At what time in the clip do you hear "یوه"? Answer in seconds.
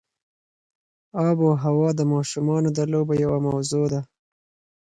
3.23-3.39